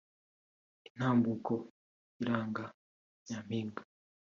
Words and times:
intambuko 0.87 1.53
iranga 2.21 2.63
Nyampinga 3.27 3.81